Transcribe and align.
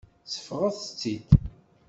Seffɣet-tt-id. 0.33 1.27